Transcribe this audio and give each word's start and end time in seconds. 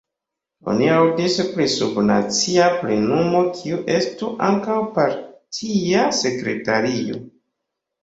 Oni 0.71 0.87
aŭdis 0.93 1.37
pri 1.49 1.67
sub-nacia 1.73 2.71
plenumo 2.81 3.43
kiu 3.61 3.79
estu 3.99 4.33
ankaŭ 4.51 4.81
partia 4.99 6.11
sekretario. 6.25 7.25